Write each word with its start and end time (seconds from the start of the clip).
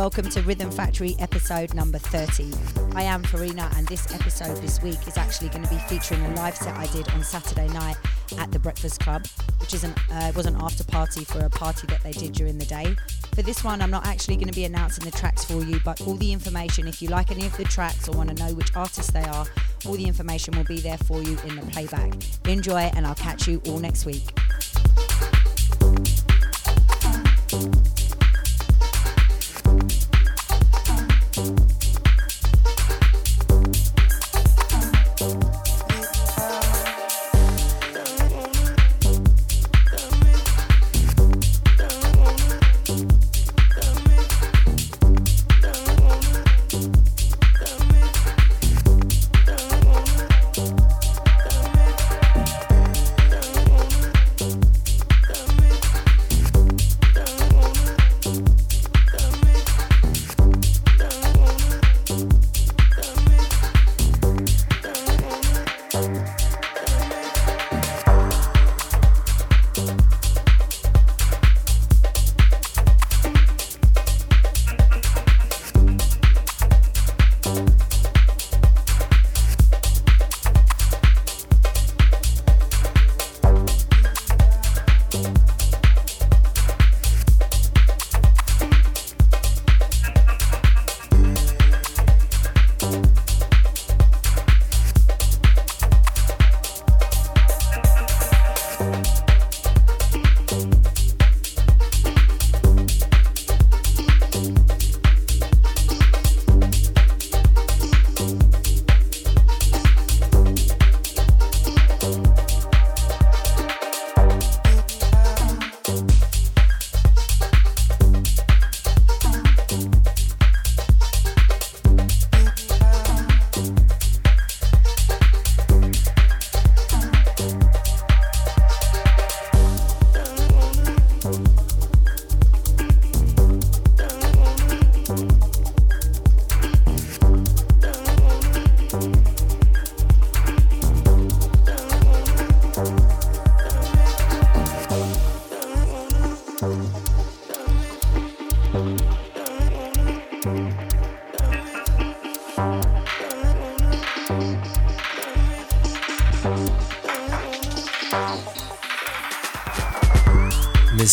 Welcome 0.00 0.30
to 0.30 0.40
Rhythm 0.40 0.70
Factory 0.70 1.14
episode 1.18 1.74
number 1.74 1.98
30. 1.98 2.54
I 2.96 3.02
am 3.02 3.22
Farina, 3.22 3.70
and 3.76 3.86
this 3.86 4.10
episode 4.14 4.56
this 4.62 4.80
week 4.80 5.06
is 5.06 5.18
actually 5.18 5.50
going 5.50 5.62
to 5.62 5.68
be 5.68 5.76
featuring 5.76 6.24
a 6.24 6.34
live 6.36 6.56
set 6.56 6.74
I 6.74 6.86
did 6.86 7.06
on 7.10 7.22
Saturday 7.22 7.68
night 7.68 7.98
at 8.38 8.50
the 8.50 8.58
Breakfast 8.58 9.00
Club, 9.00 9.26
which 9.58 9.74
is 9.74 9.84
an, 9.84 9.92
uh, 10.10 10.32
was 10.34 10.46
an 10.46 10.56
after 10.58 10.84
party 10.84 11.22
for 11.22 11.40
a 11.40 11.50
party 11.50 11.86
that 11.88 12.02
they 12.02 12.12
did 12.12 12.32
during 12.32 12.56
the 12.56 12.64
day. 12.64 12.96
For 13.34 13.42
this 13.42 13.62
one, 13.62 13.82
I'm 13.82 13.90
not 13.90 14.06
actually 14.06 14.36
going 14.36 14.48
to 14.48 14.54
be 14.54 14.64
announcing 14.64 15.04
the 15.04 15.10
tracks 15.10 15.44
for 15.44 15.62
you, 15.62 15.78
but 15.84 16.00
all 16.00 16.14
the 16.14 16.32
information, 16.32 16.88
if 16.88 17.02
you 17.02 17.10
like 17.10 17.30
any 17.30 17.44
of 17.44 17.54
the 17.58 17.64
tracks 17.64 18.08
or 18.08 18.16
want 18.16 18.34
to 18.34 18.42
know 18.42 18.54
which 18.54 18.74
artists 18.74 19.12
they 19.12 19.24
are, 19.24 19.44
all 19.84 19.96
the 19.96 20.06
information 20.06 20.56
will 20.56 20.64
be 20.64 20.80
there 20.80 20.96
for 20.96 21.22
you 21.22 21.36
in 21.46 21.56
the 21.56 21.66
playback. 21.72 22.14
Enjoy, 22.46 22.90
and 22.94 23.06
I'll 23.06 23.14
catch 23.14 23.46
you 23.46 23.60
all 23.66 23.78
next 23.78 24.06
week. 24.06 24.39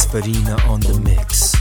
Farina 0.09 0.57
on 0.67 0.79
the 0.79 0.99
mix. 1.03 1.56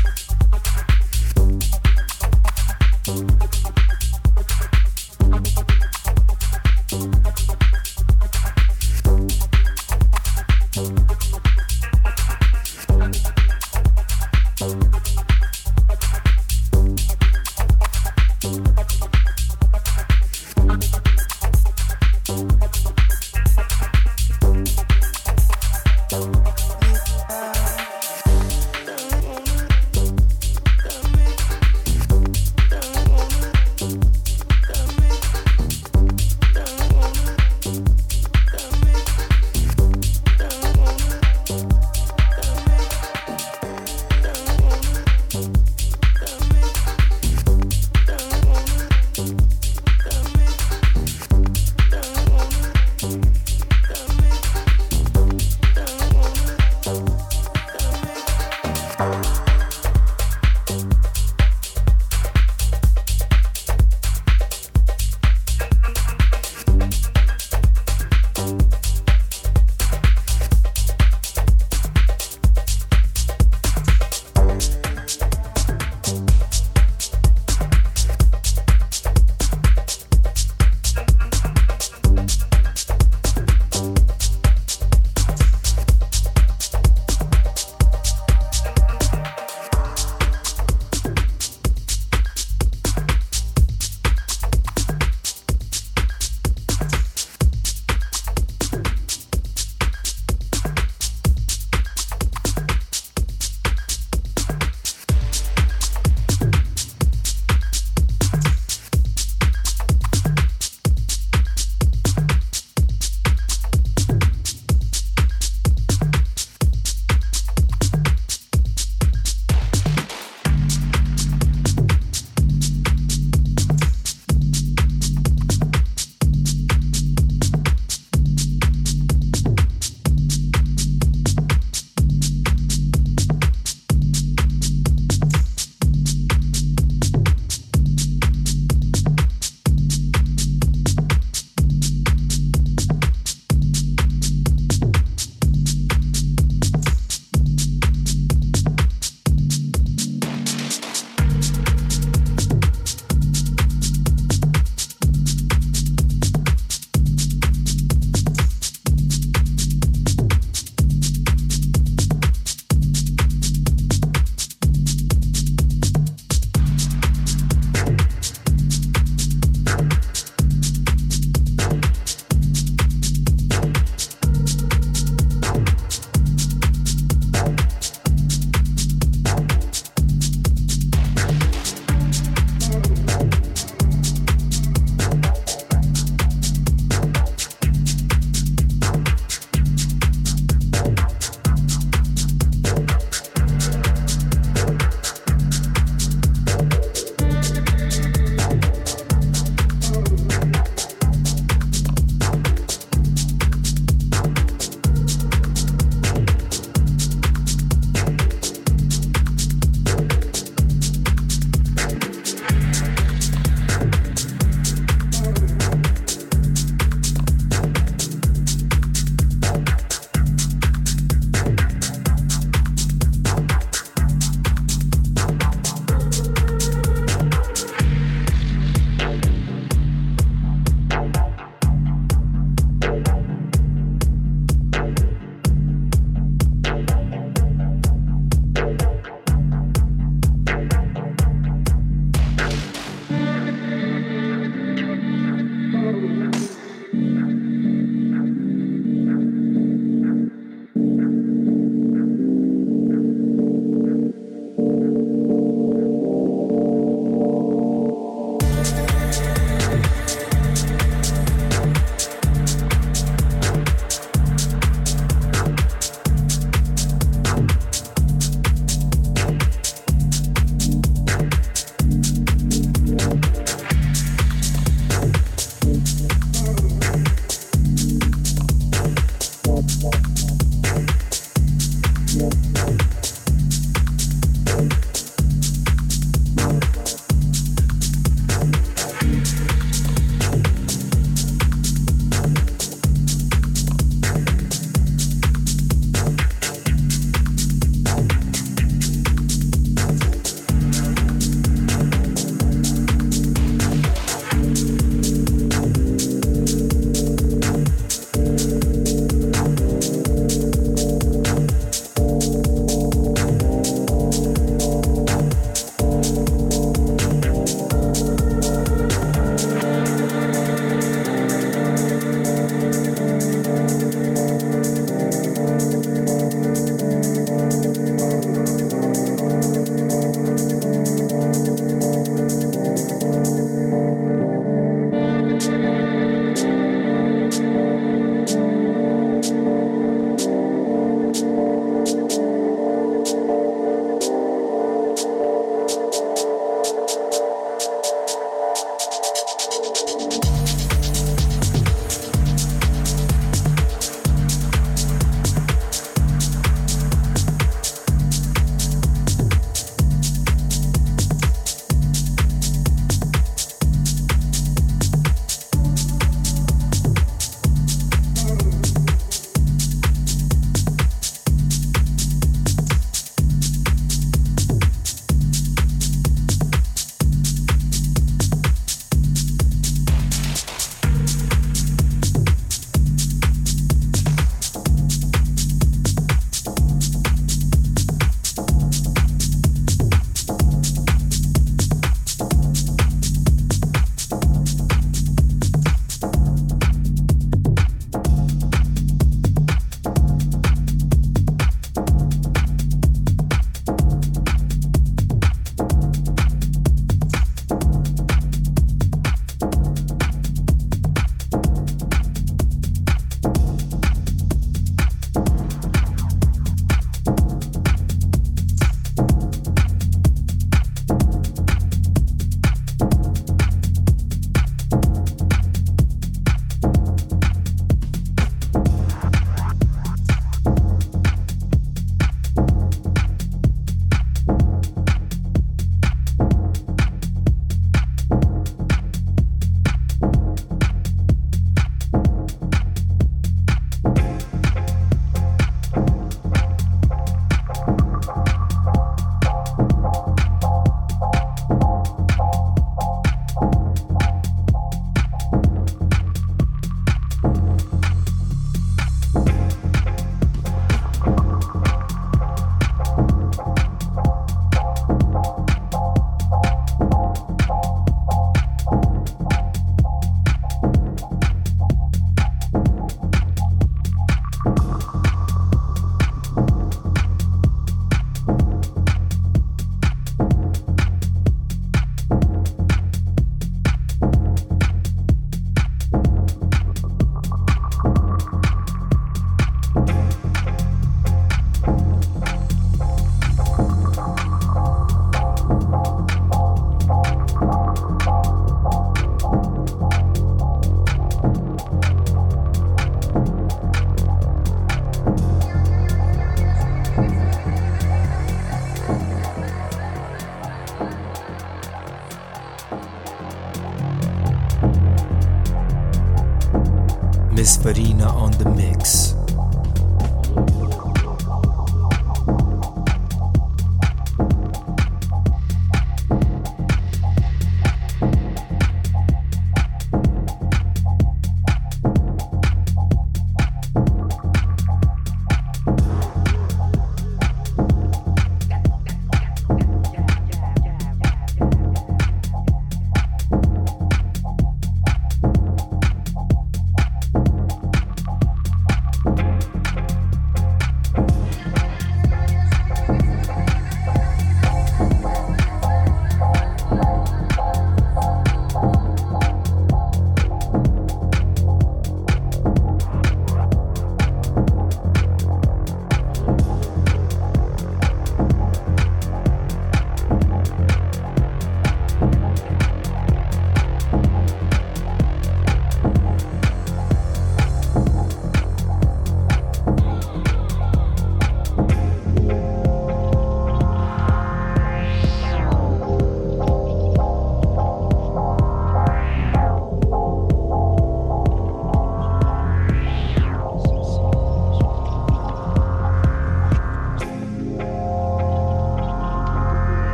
is 517.46 517.56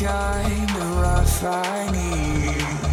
kind 0.00 0.70
of 0.70 0.90
life 1.02 1.42
I 1.42 1.90
need. 1.90 2.87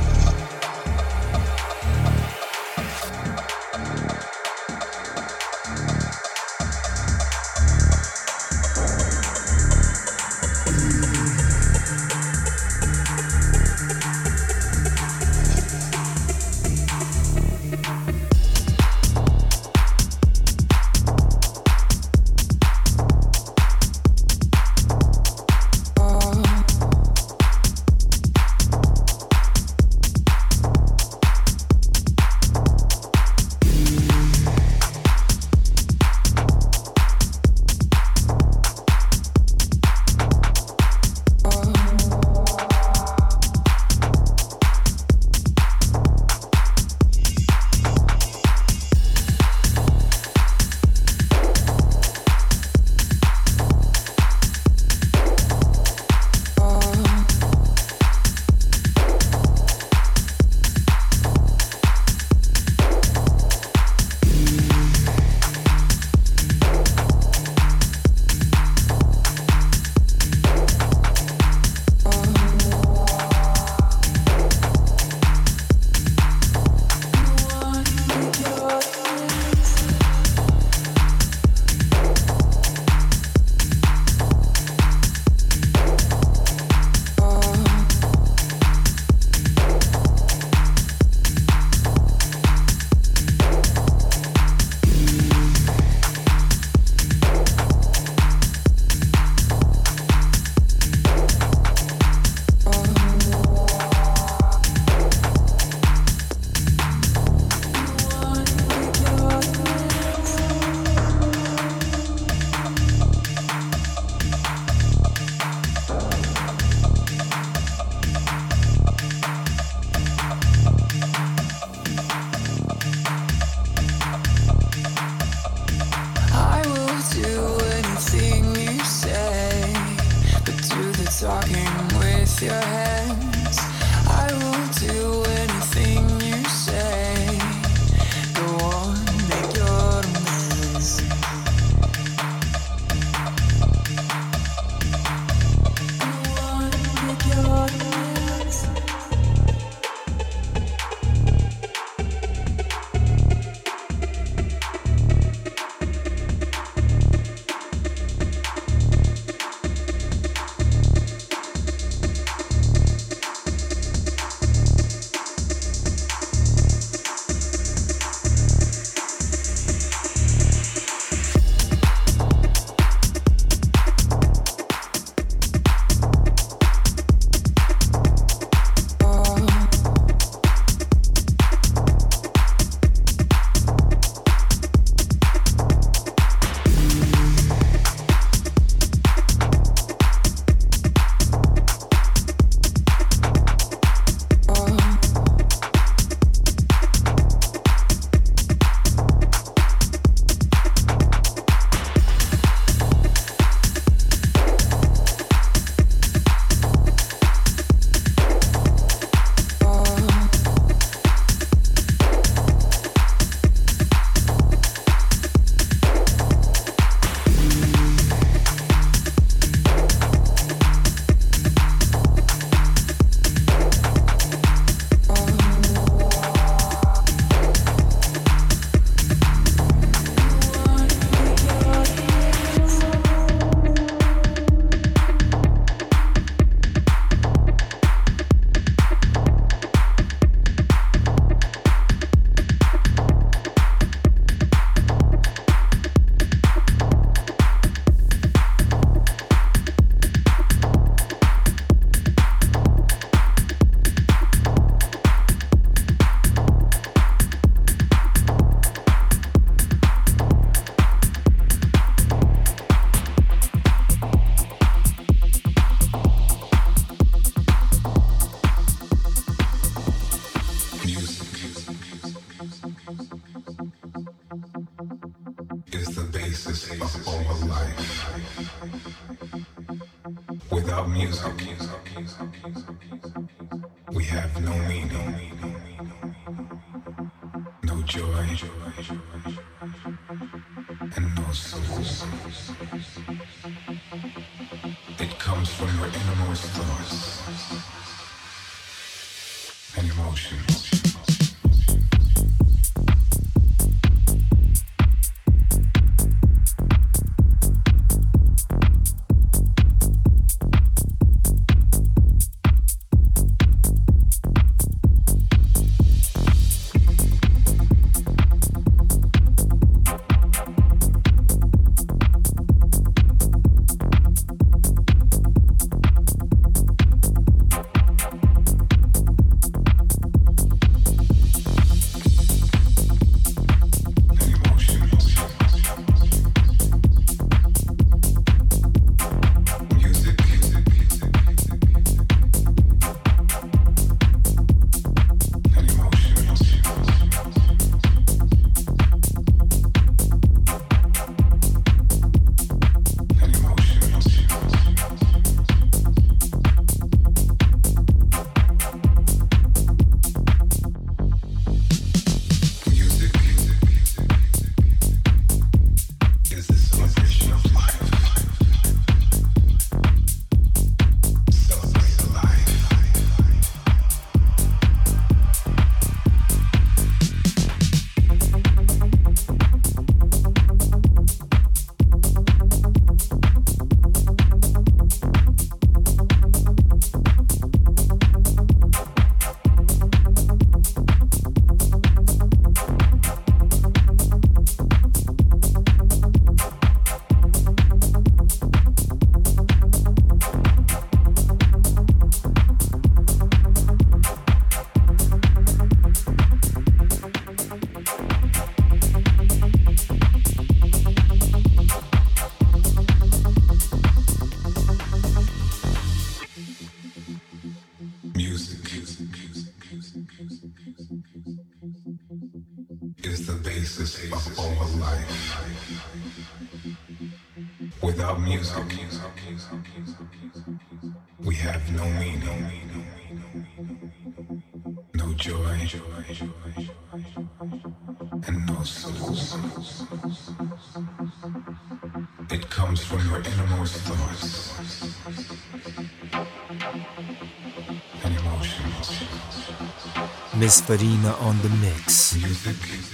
Miss 450.45 450.61
Farina 450.61 451.15
on 451.21 451.41
the 451.41 451.49
mix. 451.49 452.84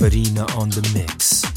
Music. 0.00 0.12
Farina 0.12 0.46
on 0.56 0.70
the 0.70 0.80
mix. 0.94 1.49